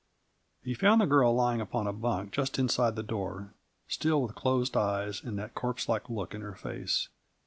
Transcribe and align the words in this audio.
He 0.63 0.73
found 0.73 0.99
the 0.99 1.05
girl 1.05 1.31
lying 1.31 1.61
upon 1.61 1.85
a 1.85 1.93
bunk 1.93 2.31
just 2.31 2.57
inside 2.57 2.95
the 2.95 3.03
door, 3.03 3.53
still 3.87 4.19
with 4.23 4.33
closed 4.33 4.75
eyes 4.75 5.21
and 5.23 5.37
that 5.37 5.53
corpse 5.53 5.87
like 5.87 6.09
look 6.09 6.33
in 6.33 6.41
her 6.41 6.55
face. 6.55 7.09